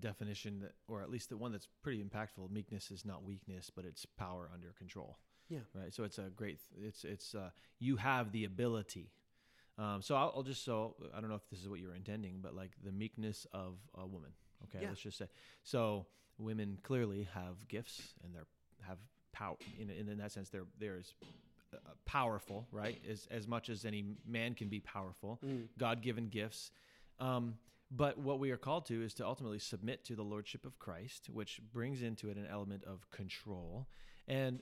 [0.00, 2.50] definition that, or at least the one that's pretty impactful.
[2.50, 5.18] Meekness is not weakness, but it's power under control.
[5.48, 5.60] Yeah.
[5.74, 5.92] Right.
[5.94, 6.60] So it's a great.
[6.80, 9.10] It's it's uh, you have the ability.
[9.78, 12.40] Um, so I'll, I'll just so I don't know if this is what you're intending,
[12.42, 14.30] but like the meekness of a woman.
[14.64, 14.78] Okay.
[14.82, 14.88] Yeah.
[14.88, 15.26] Let's just say
[15.62, 16.06] so.
[16.38, 18.46] Women clearly have gifts and they're
[18.86, 18.96] have
[19.32, 19.56] power.
[19.78, 21.14] In, in in that sense, they're there's
[21.74, 22.98] uh, powerful, right?
[23.10, 25.38] As as much as any man can be powerful.
[25.76, 26.70] God given gifts.
[27.18, 27.56] Um,
[27.90, 31.28] but what we are called to is to ultimately submit to the lordship of Christ,
[31.28, 33.88] which brings into it an element of control.
[34.28, 34.60] And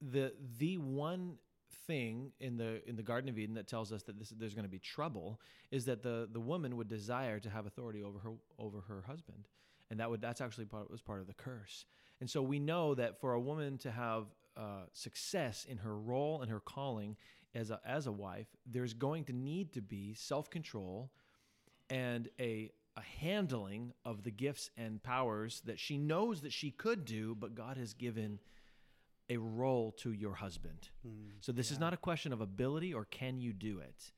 [0.00, 1.38] the the one
[1.86, 4.64] thing in the in the Garden of Eden that tells us that this, there's going
[4.64, 8.32] to be trouble is that the the woman would desire to have authority over her
[8.58, 9.48] over her husband,
[9.90, 11.86] and that would that's actually part was part of the curse.
[12.20, 14.26] And so we know that for a woman to have
[14.56, 17.16] uh, success in her role and her calling
[17.54, 21.10] as a as a wife, there's going to need to be self control
[21.90, 27.04] and a a handling of the gifts and powers that she knows that she could
[27.04, 28.40] do, but God has given
[29.30, 30.88] a role to your husband.
[31.40, 34.10] So this is not a question of ability or can you do it.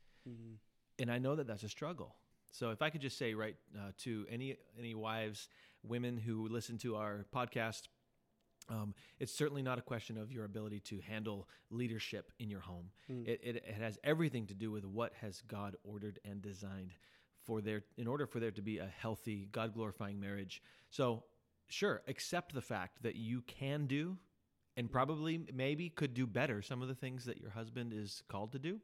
[0.99, 2.17] And I know that that's a struggle.
[2.53, 5.49] So if I could just say right uh, to any any wives,
[5.83, 7.83] women who listen to our podcast,
[8.69, 12.91] um, it's certainly not a question of your ability to handle leadership in your home.
[13.27, 16.95] It, it, it has everything to do with what has God ordered and designed
[17.45, 21.25] for there in order for there to be a healthy god glorifying marriage so
[21.69, 24.17] sure accept the fact that you can do
[24.77, 28.53] and probably maybe could do better some of the things that your husband is called
[28.53, 28.81] to do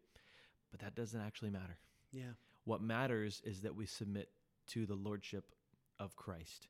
[0.71, 1.79] but that doesn't actually matter
[2.12, 2.33] Yeah.
[2.64, 4.31] what matters is that we submit
[4.69, 5.55] to the lordship
[5.99, 6.69] of Christ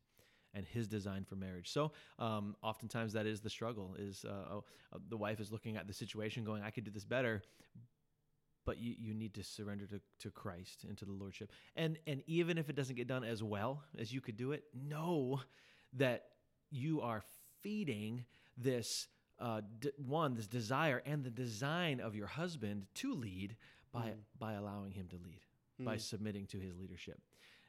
[0.54, 1.70] and His design for marriage.
[1.70, 5.76] So, um, oftentimes that is the struggle: is uh, oh, uh, the wife is looking
[5.76, 7.42] at the situation, going, "I could do this better,"
[8.66, 11.50] but you, you need to surrender to, to Christ and to the lordship.
[11.76, 14.64] And and even if it doesn't get done as well as you could do it,
[14.74, 15.40] know
[15.94, 16.24] that
[16.70, 17.22] you are
[17.62, 18.26] feeding
[18.58, 23.56] this uh, d- one this desire and the design of your husband to lead
[23.92, 25.40] by by allowing him to lead
[25.78, 27.20] by submitting to his leadership.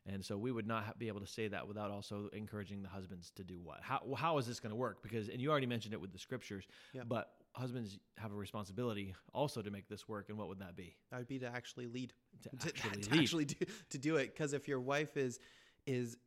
[0.10, 3.32] And so we would not be able to say that without also encouraging the husbands
[3.36, 3.80] to do what?
[3.82, 5.04] How, how is this going to work?
[5.04, 7.04] Because, and you already mentioned it with the scriptures, Yeah.
[7.06, 10.30] but husbands have a responsibility also to make this work.
[10.30, 10.96] And what would that be?
[11.12, 12.14] That would be to actually lead.
[12.44, 13.20] To To, actually to lead.
[13.22, 14.34] actually do, to do it.
[14.34, 15.40] Because if your wife is
[15.86, 16.18] is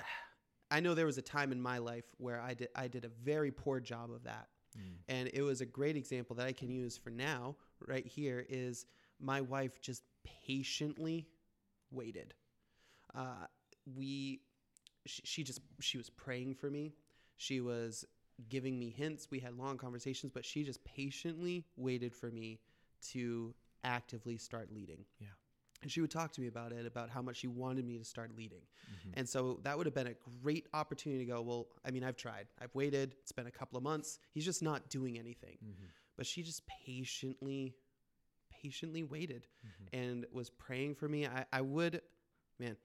[0.70, 3.10] I know there was a time in my life where I did I did a
[3.22, 4.48] very poor job of that.
[4.78, 4.94] Mm.
[5.08, 8.86] And it was a great example that I can use for now, right here, is
[9.20, 10.02] my wife just
[10.46, 11.26] patiently
[11.90, 12.32] waited.
[13.14, 13.46] Uh,
[13.96, 14.40] we,
[15.06, 16.94] she, she just, she was praying for me.
[17.36, 18.04] She was
[18.48, 19.28] giving me hints.
[19.30, 22.60] We had long conversations, but she just patiently waited for me
[23.10, 25.04] to actively start leading.
[25.20, 25.28] Yeah.
[25.82, 28.04] And she would talk to me about it, about how much she wanted me to
[28.04, 28.60] start leading.
[28.60, 29.18] Mm-hmm.
[29.18, 32.16] And so that would have been a great opportunity to go, well, I mean, I've
[32.16, 34.20] tried, I've waited, it's been a couple of months.
[34.30, 35.58] He's just not doing anything.
[35.62, 35.86] Mm-hmm.
[36.16, 37.74] But she just patiently,
[38.62, 39.98] patiently waited mm-hmm.
[39.98, 41.26] and was praying for me.
[41.26, 42.00] I, I would,
[42.60, 42.76] man,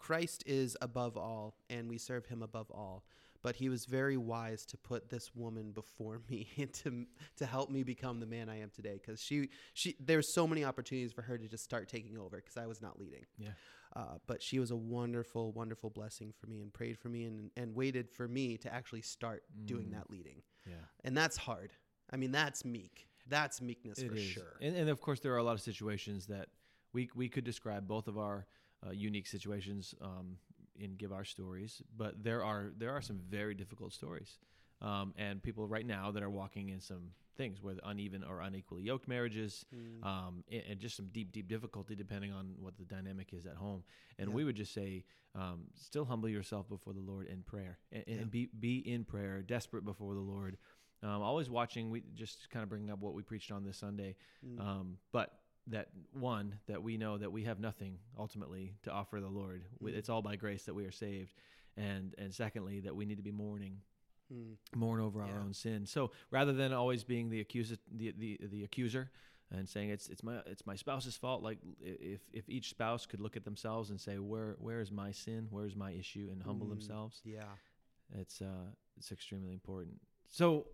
[0.00, 3.04] Christ is above all, and we serve him above all.
[3.42, 6.48] But he was very wise to put this woman before me
[6.82, 8.98] to to help me become the man I am today.
[9.00, 12.56] Because she she there's so many opportunities for her to just start taking over because
[12.56, 13.24] I was not leading.
[13.38, 13.50] Yeah.
[13.96, 17.50] Uh, but she was a wonderful, wonderful blessing for me and prayed for me and,
[17.56, 20.42] and waited for me to actually start doing that leading.
[20.64, 20.74] Yeah.
[21.02, 21.72] And that's hard.
[22.12, 23.08] I mean, that's meek.
[23.26, 24.22] That's meekness It for is.
[24.22, 24.56] sure.
[24.60, 26.48] And, and of course, there are a lot of situations that
[26.92, 28.46] we, we could describe both of our
[28.86, 30.36] uh, unique situations um,
[30.82, 34.38] and give our stories, but there are there are some very difficult stories,
[34.80, 38.82] um, and people right now that are walking in some things with uneven or unequally
[38.82, 40.04] yoked marriages, Mm.
[40.06, 43.56] um, and, and just some deep deep difficulty depending on what the dynamic is at
[43.56, 43.82] home.
[44.18, 44.34] And Yeah.
[44.34, 48.18] we would just say, um, still humble yourself before the Lord in prayer, and, and
[48.20, 48.24] Yeah.
[48.24, 50.56] be be in prayer, desperate before the Lord.
[51.02, 51.90] Um, always watching.
[51.90, 54.60] We just kind of bringing up what we preached on this Sunday, Mm.
[54.60, 59.28] um, but that one that we know that we have nothing ultimately to offer the
[59.28, 59.62] Lord.
[59.82, 59.94] Mm.
[59.94, 61.34] It's all by grace that we are saved,
[61.76, 63.78] and and secondly that we need to be mourning,
[64.32, 64.56] Mm.
[64.76, 65.86] mourn over our own sin.
[65.86, 69.10] So rather than always being the accuser, the, the the accuser,
[69.50, 73.20] and saying it's it's my it's my spouse's fault, like if if each spouse could
[73.20, 76.42] look at themselves and say where where is my sin, where is my issue, and
[76.42, 76.70] humble Mm.
[76.70, 77.44] themselves, Yeah.
[78.14, 80.00] it's uh it's extremely important.
[80.28, 80.68] So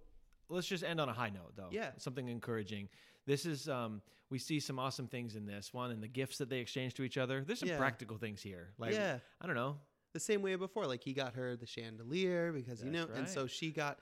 [0.48, 1.70] let's just end on a high note though.
[1.70, 1.92] Yeah.
[1.96, 2.88] Something encouraging.
[3.26, 6.48] This is um we see some awesome things in this one and the gifts that
[6.48, 7.44] they exchange to each other.
[7.44, 7.78] There's some Yeah.
[7.78, 8.72] practical things here.
[8.78, 9.18] Like yeah.
[9.40, 9.78] I don't know.
[10.12, 10.86] the same way before.
[10.86, 14.00] Like he got her the chandelier because you know, That's and so she got.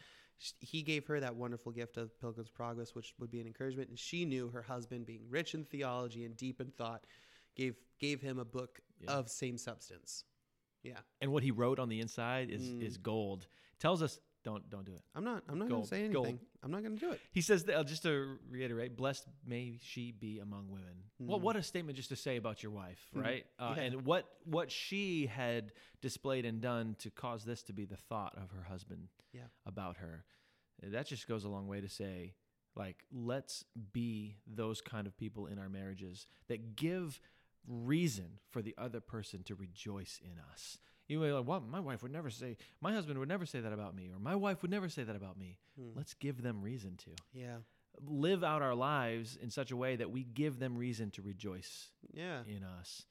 [0.60, 3.98] He gave her that wonderful gift of Pilgrim's Progress, which would be an encouragement, and
[3.98, 7.06] she knew her husband, being rich in theology and deep in thought,
[7.54, 9.12] gave gave him a book Yeah.
[9.12, 10.24] of same substance.
[10.82, 12.82] Yeah, And what he wrote on the inside is Mm.
[12.82, 13.46] is gold.
[13.78, 15.02] Tells us don't don't do it.
[15.14, 15.42] I'm not.
[15.48, 16.26] I'm not going to say gold.
[16.26, 16.46] anything.
[16.62, 17.20] I'm not going to do it.
[17.32, 20.94] He says that uh, just to reiterate, blessed may she be among women.
[21.18, 21.42] Well, Mhm.
[21.42, 23.22] what a statement just to say about your wife, Mhm.
[23.22, 23.46] right?
[23.58, 23.82] Uh, Yeah.
[23.82, 28.36] And what what she had displayed and done to cause this to be the thought
[28.36, 29.48] of her husband Yeah.
[29.66, 30.24] about her.
[30.82, 32.34] Uh, That just goes a long way to say,
[32.74, 37.20] like, let's be those kind of people in our marriages that give
[37.66, 40.78] reason for the other person to rejoice in us.
[41.08, 43.72] You be like, well, my wife would never say, my husband would never say that
[43.72, 45.58] about me, or my wife would never say that about me.
[45.78, 45.90] Hmm.
[45.94, 47.58] Let's give them reason to Yeah.
[48.00, 51.90] live out our lives in such a way that we give them reason to rejoice
[52.12, 52.42] Yeah.
[52.46, 53.04] in us.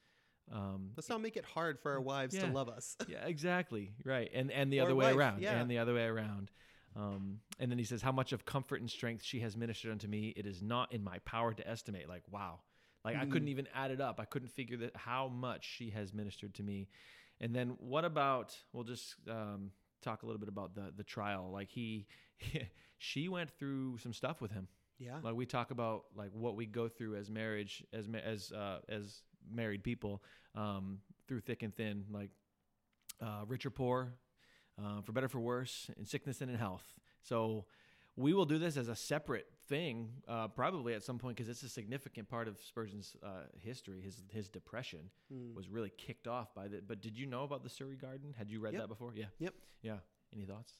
[0.50, 2.46] Um, Let's not make it hard for our wives Yeah.
[2.46, 2.96] to love us.
[3.08, 3.94] yeah, exactly.
[4.04, 4.30] Right.
[4.34, 5.42] And and the Or other way wife, around.
[5.42, 5.60] yeah.
[5.60, 6.50] And the other way around.
[6.96, 10.06] Um, and then he says, How much of comfort and strength she has ministered unto
[10.06, 12.08] me, it is not in my power to estimate.
[12.08, 12.60] Like, wow.
[13.04, 13.52] Like I couldn't Mhm.
[13.52, 14.18] even add it up.
[14.20, 16.88] I couldn't figure that how much she has ministered to me.
[17.40, 19.70] And then what about we'll just um,
[20.02, 21.50] talk a little bit about the the trial.
[21.52, 22.06] Like he
[22.98, 24.68] she went through some stuff with him.
[24.98, 25.18] Yeah.
[25.22, 29.22] like we talk about like what we go through as marriage as as uh, as
[29.52, 30.22] married people
[30.54, 32.30] um, through thick and thin like
[33.20, 34.14] uh, rich or poor
[34.80, 37.64] uh, for better for worse in sickness and in health so
[38.16, 41.62] we will do this as a separate thing, uh, probably at some point, because it's
[41.62, 44.00] a significant part of Spurgeon's uh, history.
[44.00, 45.54] His his depression Mm.
[45.54, 46.80] was really kicked off by the.
[46.86, 48.34] But did you know about the Surrey Garden?
[48.36, 48.82] Had you read Yep.
[48.82, 49.12] that before?
[49.16, 49.26] Yeah.
[49.38, 49.54] Yep.
[49.82, 49.98] Yeah.
[50.32, 50.78] Any thoughts?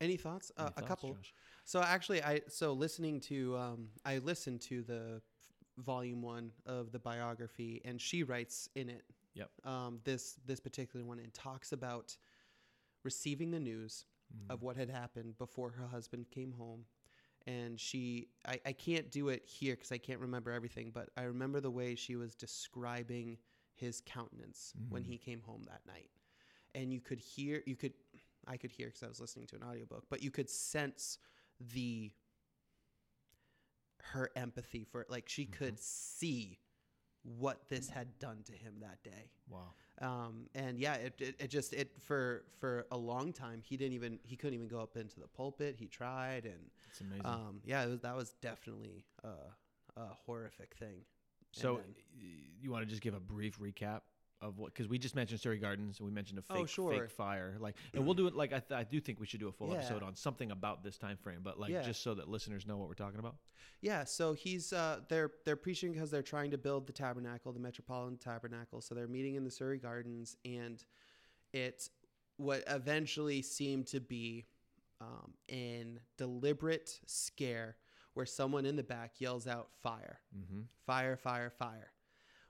[0.00, 0.50] Any thoughts?
[0.56, 1.14] Uh, Any a couple.
[1.14, 1.34] Josh?
[1.64, 5.22] So actually, I so listening to um, I listened to the
[5.78, 9.04] volume one of the biography, and she writes in it.
[9.34, 9.50] Yep.
[9.64, 12.16] Um, this this particular one and talks about
[13.04, 14.54] receiving the news Mm.
[14.54, 16.84] of what had happened before her husband came home,
[17.46, 21.22] and she I, I can't do it here because I can't remember everything, but I
[21.24, 23.38] remember the way she was describing
[23.74, 25.06] his countenance when Mhm.
[25.06, 26.10] he came home that night,
[26.74, 27.94] and you could hear you could
[28.46, 31.18] I could hear because I was listening to an audiobook, but you could sense
[31.60, 32.12] the
[34.12, 35.10] her empathy for it.
[35.10, 36.58] Like she could see
[37.24, 39.30] what this had done to him that day.
[39.48, 39.72] Wow.
[40.00, 43.92] Um, and yeah, it, it, it just it for for a long time he didn't
[43.92, 45.76] even he couldn't even go up into the pulpit.
[45.78, 47.24] He tried and It's amazing.
[47.26, 51.04] um, yeah, it was, that was definitely a, a horrific thing.
[51.52, 51.94] so then-
[52.60, 54.00] you want to just give a brief recap
[54.42, 54.74] of what?
[54.74, 56.92] Because we just mentioned Surrey Gardens, and we mentioned a fake, Oh, sure.
[56.92, 57.56] fake fire.
[57.58, 58.34] Like, and we'll do it.
[58.34, 59.76] Like, I, th- I do think we should do a full Yeah.
[59.78, 61.82] episode on something about this time frame, but like Yeah.
[61.82, 63.36] just so that listeners know what we're talking about.
[63.80, 67.60] Yeah, so he's uh, they're they're preaching because they're trying to build the tabernacle, the
[67.60, 68.80] Metropolitan Tabernacle.
[68.80, 70.84] So they're meeting in the Surrey Gardens, and
[71.52, 71.88] it
[72.36, 74.46] what eventually seemed to be
[75.00, 77.76] um, an deliberate scare
[78.14, 80.62] where someone in the back yells out "fire, Mm-hmm.
[80.86, 81.91] fire, fire, fire,"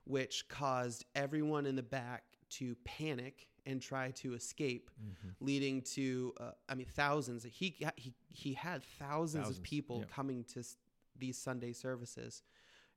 [0.04, 5.44] which caused everyone in the back to panic and try to escape Mm-hmm.
[5.44, 7.44] leading to uh, I mean thousands.
[7.44, 10.14] He he he had thousands, Thousands, of people yeah.
[10.14, 10.62] coming to
[11.18, 12.42] these Sunday services,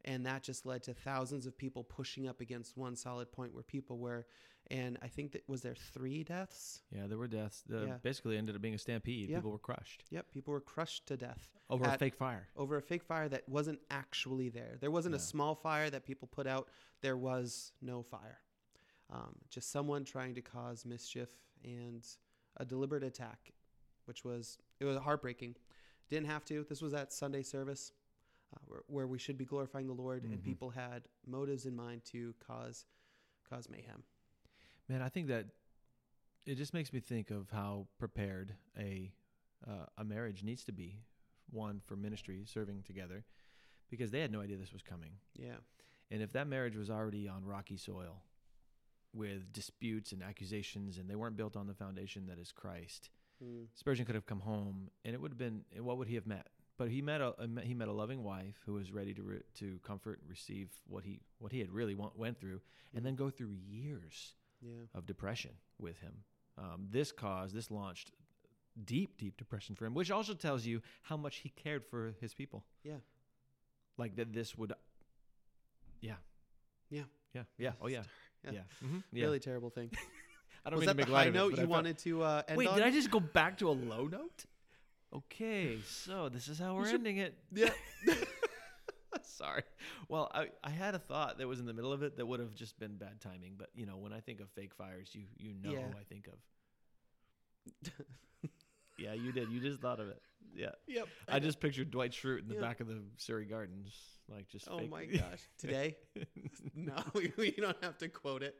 [0.06, 3.63] and that just led to thousands of people pushing up against one solid point where
[3.63, 4.26] people were.
[4.72, 6.82] And I think that was there three deaths.
[6.89, 7.62] Yeah, there were deaths.
[7.68, 7.98] The, Yeah.
[8.02, 9.30] Basically, ended up being a stampede.
[9.30, 9.38] Yeah.
[9.38, 12.48] People were crushed Yep, people were crushed to death over a fake fire.
[12.56, 14.78] over a fake fire that wasn't actually there.
[14.80, 15.18] There wasn't Yeah.
[15.18, 16.70] a small fire that people put out.
[17.02, 18.39] There was no fire.
[19.12, 21.30] Um, just someone trying to cause mischief
[21.63, 22.04] and
[22.58, 23.52] a deliberate attack,
[24.06, 25.56] which was it was heartbreaking.
[26.10, 26.63] Didn't have to.
[26.68, 27.91] This was at Sunday service,
[28.56, 30.44] uh, where, where we should be glorifying the Lord, and Mhm.
[30.44, 32.86] people had motives in mind to cause
[33.50, 34.04] cause mayhem.
[34.88, 35.46] Man, I think that
[36.46, 39.12] it just makes me think of how prepared a
[39.68, 41.00] uh, a marriage needs to be.
[41.52, 43.24] One for ministry, serving together,
[43.89, 45.20] because they had no idea this was coming.
[45.34, 45.58] Yeah,
[46.12, 48.24] And if that marriage was already on rocky soil
[49.13, 53.10] with disputes and accusations and they weren't built on the foundation that is Christ,
[53.44, 53.68] Mm.
[53.76, 56.48] Spurgeon could have come home and it would have been what would he have met?
[56.78, 59.38] But he met a, a he met a loving wife who was ready to re,
[59.60, 62.62] to comfort and receive what he what he had really want, went through
[62.94, 66.14] and then go through years yeah, of depression with him.
[66.58, 68.12] Um, this caused this launched
[68.86, 72.34] deep deep depression for him, which also tells you how much he cared for his
[72.34, 72.66] people.
[72.84, 72.96] Yeah.
[73.98, 74.74] Like that this would
[76.02, 76.16] yeah.
[76.90, 77.04] Yeah.
[77.34, 77.44] Yeah.
[77.58, 77.72] Yeah.
[77.82, 78.04] Oh yeah.
[78.44, 78.52] Yeah.
[78.52, 78.60] Yeah.
[78.86, 79.04] Mhm.
[79.14, 79.26] yeah.
[79.26, 79.92] really terrible thing.
[80.66, 82.24] I don't was mean that to the make light high note you felt- wanted to
[82.24, 82.76] uh, end Wait, on?
[82.76, 84.46] did I just go back to a low note?
[85.15, 87.36] Okay, so this is how we're should- ending it.
[87.54, 87.69] Yeah.
[89.23, 89.63] Sorry.
[90.10, 92.39] Well, I, I had a thought that was in the middle of it that would
[92.39, 93.54] have just been bad timing.
[93.58, 95.80] But you know, when I think of fake fires, you you know Yeah.
[95.82, 97.91] who I think of.
[98.97, 99.49] Yeah, you did.
[99.51, 100.21] You just thought of it.
[100.56, 100.69] Yeah.
[100.88, 101.08] Yep.
[101.28, 102.62] I just pictured Dwight Schrute in the Yeah.
[102.62, 103.93] back of the Surrey Gardens,
[104.30, 104.67] like just.
[104.69, 105.41] Oh fake- my gosh!
[105.58, 105.97] Today?
[106.75, 108.56] no, we, we don't have to quote it.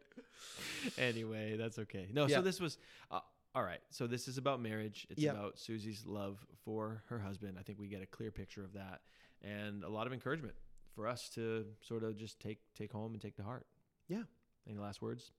[0.98, 2.08] anyway, that's okay.
[2.12, 2.78] No, so this was
[3.12, 3.20] uh,
[3.56, 3.80] all right.
[3.90, 5.08] So this is about marriage.
[5.10, 5.32] It's Yeah.
[5.32, 7.58] about Susie's love for her husband.
[7.60, 9.02] I think we get a clear picture of that,
[9.42, 10.56] and a lot of encouragement
[10.94, 13.66] for us to sort of just take take home and take to heart.
[14.08, 14.24] Yeah.
[14.68, 15.32] Any last words?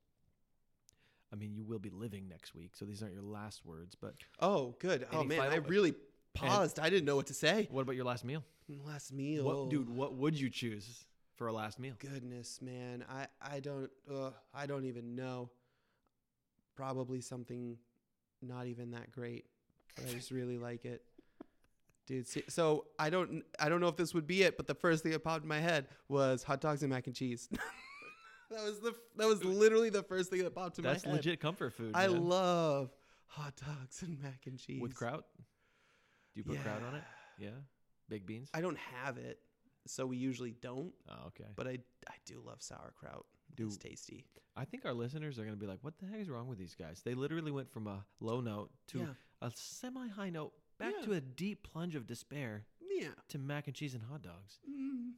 [1.33, 3.95] I mean, you will be living next week, so these aren't your last words.
[3.95, 5.07] But Oh, good.
[5.13, 5.95] Oh man, I really
[6.35, 6.79] paused.
[6.79, 7.69] I didn't know what to say.
[7.71, 8.45] what about your last meal?
[8.85, 9.89] Last meal, What, dude?
[9.91, 11.05] What would you choose
[11.35, 11.95] for a last meal?
[11.99, 15.51] Goodness, man, I I don't uh, I don't even know.
[16.75, 17.79] Probably something
[18.47, 19.47] not even that great,
[19.97, 21.03] but I just really like it.
[22.07, 24.75] Dude, see, so I don't I don't know if this would be it, but the
[24.75, 27.49] first thing that popped in my head was hot dogs and mac and cheese.
[28.51, 31.19] that was the that was literally the first thing that popped in That's my head.
[31.19, 31.93] That's legit comfort food.
[31.95, 32.29] I man.
[32.29, 32.91] love
[33.27, 35.25] hot dogs and mac and cheese with kraut.
[35.37, 35.43] Do
[36.41, 37.03] you put kraut on it?
[37.39, 37.49] Yeah.
[38.09, 38.51] big beans.
[38.55, 39.41] I don't have it,
[39.87, 40.93] so we usually don't.
[41.11, 41.51] oh, okay.
[41.57, 41.79] But I
[42.09, 43.27] I do love sauerkraut.
[43.57, 44.25] Do- it's tasty.
[44.57, 46.59] I think our listeners are going to be like, "What the heck is wrong with
[46.59, 49.07] these guys?" They literally went from a low note to yeah,
[49.43, 51.05] a semi-high note, back Yeah.
[51.07, 53.09] to a deep plunge of despair, yeah.
[53.29, 54.59] to mac and cheese and hot dogs.
[54.67, 55.13] Mm,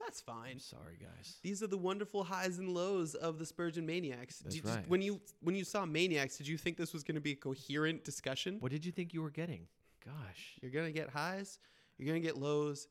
[0.00, 0.58] that's I'm fine.
[0.58, 1.38] sorry, guys.
[1.42, 4.40] These are the wonderful highs and lows of the Spurgeon Maniacs.
[4.40, 4.88] That's you- right.
[4.88, 7.36] when you when you saw Maniacs, did you think this was going to be a
[7.36, 8.56] coherent discussion?
[8.58, 9.68] What did you think you were getting?
[10.04, 10.58] gosh.
[10.62, 11.58] You're gonna get highs,
[11.98, 12.88] you're gonna get lows,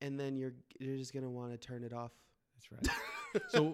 [0.00, 2.12] and then you're you're just gonna want to turn it off.
[2.54, 2.96] That's right.
[3.48, 3.72] so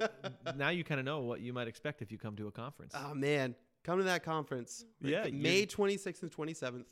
[0.57, 2.95] now you kind of know what you might expect if you come to a conference.
[2.97, 3.55] Oh man,
[3.85, 4.85] come to that conference.
[5.01, 6.85] Yeah, May 26th and 27th.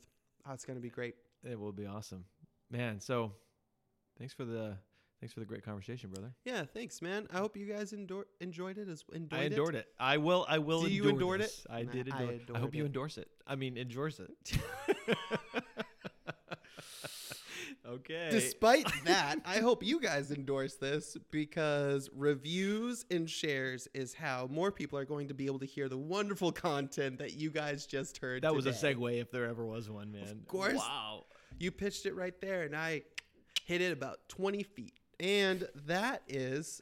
[0.47, 1.15] Oh, it's gonna be great.
[1.43, 2.25] it will be awesome,
[2.71, 2.99] man.
[2.99, 3.31] So
[4.17, 4.77] thanks for the
[5.19, 6.31] thanks for the great conversation, brother.
[6.45, 7.27] Yeah, thanks, man.
[7.33, 9.51] I hope you guys endor- enjoyed it as enjoyed I it.
[9.53, 9.87] endured it.
[9.99, 10.45] I will.
[10.47, 10.83] I will.
[10.83, 11.51] Do you endure it?
[11.69, 12.31] I did I endure.
[12.35, 12.41] it.
[12.41, 13.27] I adored hope you endorse it.
[13.45, 14.59] I mean, endorse it.
[17.97, 18.29] okay.
[18.31, 24.71] Despite that, I hope you guys endorse this because reviews and shares is how more
[24.71, 28.17] people are going to be able to hear the wonderful content that you guys just
[28.17, 28.43] heard.
[28.43, 30.23] that was a segue if there ever was one, man.
[30.23, 30.77] Of course.
[30.77, 31.25] Wow.
[31.59, 33.03] You pitched it right there, and I
[33.65, 34.93] hit it about 20 feet.
[35.19, 36.81] And that is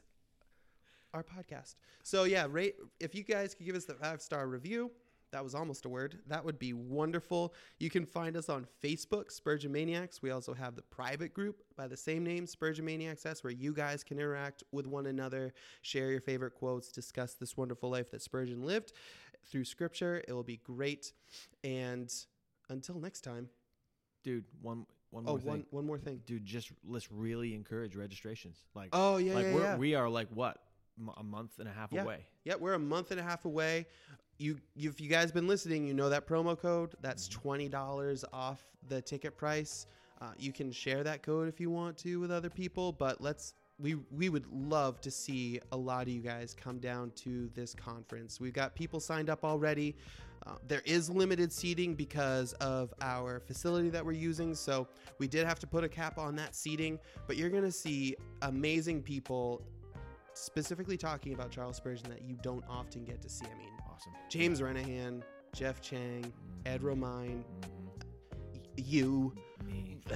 [1.14, 1.74] our podcast.
[2.02, 4.90] So, yeah, rate if you guys could give us the five star review.
[5.32, 6.18] That was almost a word.
[6.28, 7.54] That would be wonderful.
[7.78, 10.22] You can find us on Facebook, Spurgeon Maniacs.
[10.22, 13.22] We also have the private group by the same name, Spurgeon Maniacs.
[13.22, 15.52] That's where you guys can interact with one another,
[15.82, 18.92] share your favorite quotes, discuss this wonderful life that Spurgeon lived
[19.50, 20.22] through scripture.
[20.26, 21.12] It will be great.
[21.64, 22.12] And
[22.68, 23.48] until next time,
[24.26, 25.48] Dude, one one oh, more thing.
[25.48, 26.20] one, one more thing.
[26.26, 28.64] Dude, just let's really encourage registrations.
[28.74, 29.76] Like, Oh, yeah, like yeah, we're, yeah.
[29.76, 30.58] we are like what
[31.16, 32.02] a month and a half Yeah.
[32.02, 32.26] away.
[32.44, 33.86] Yeah, we're a month and a half away.
[34.38, 36.94] You, you if you guys been listening, you know that promo code.
[37.00, 39.86] That's twenty dollars off the ticket price.
[40.20, 43.54] Uh, you can share that code if you want to with other people, but let's
[43.78, 47.74] we we would love to see a lot of you guys come down to this
[47.74, 48.40] conference.
[48.40, 49.96] We've got people signed up already.
[50.46, 54.86] Uh, there is limited seating because of our facility that we're using, so
[55.18, 56.98] we did have to put a cap on that seating.
[57.26, 59.62] But you're gonna see amazing people
[60.36, 63.46] specifically talking about Charles Spurgeon that you don't often get to see.
[63.46, 64.12] I mean, Awesome.
[64.28, 65.22] James Renihan,
[65.54, 66.30] Geoff Chang,
[66.66, 66.84] Ed Mhm.
[66.84, 68.52] Romine, Mhm.
[68.52, 69.34] y- you.
[69.64, 69.98] Me.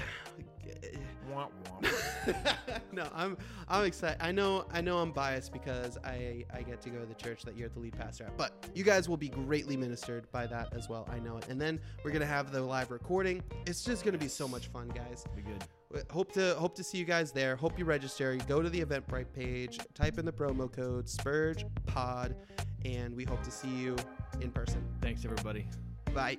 [1.30, 2.82] Womp womp.
[2.92, 3.36] no, I'm
[3.68, 4.18] I'm excited.
[4.20, 7.42] I know I know I'm biased because I I get to go to the church
[7.44, 8.36] that you're the lead pastor at.
[8.36, 11.08] But you guys will be greatly ministered by that as well.
[11.10, 11.46] I know it.
[11.48, 13.42] And then we're gonna have the live recording.
[13.66, 15.24] It's just gonna be so much fun, guys.
[15.36, 15.64] Be good.
[16.12, 17.56] Hope to hope to see you guys there.
[17.56, 18.36] Hope you register.
[18.46, 22.36] Go to the Eventbrite page, type in the promo code Spurge Pod,
[22.84, 23.96] and we hope to see you
[24.40, 24.84] in person.
[25.00, 25.66] Thanks, everybody.
[26.14, 26.38] Bye.